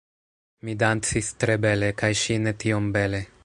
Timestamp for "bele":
1.67-1.93, 2.97-3.25